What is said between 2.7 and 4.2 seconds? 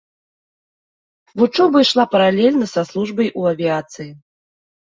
са службай у авіяцыі.